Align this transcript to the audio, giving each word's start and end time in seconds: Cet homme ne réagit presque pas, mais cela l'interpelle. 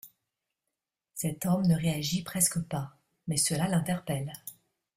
Cet 1.13 1.45
homme 1.45 1.67
ne 1.67 1.75
réagit 1.75 2.23
presque 2.23 2.59
pas, 2.61 2.97
mais 3.27 3.37
cela 3.37 3.67
l'interpelle. 3.67 4.33